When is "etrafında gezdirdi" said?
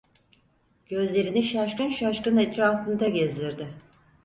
2.37-3.67